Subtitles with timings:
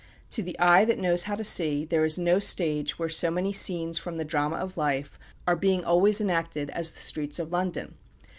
[0.31, 3.53] To the eye that knows how to see, there is no stage where so many
[3.53, 7.97] scenes from the drama of life are being always enacted as the streets of London.